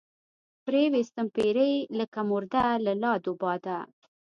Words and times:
پرې 0.65 0.83
ويستم 0.93 1.27
پيرۍ 1.35 1.73
لکه 1.99 2.19
مرده 2.29 2.65
لۀ 2.85 2.93
لاد 3.03 3.21
وباده 3.31 3.77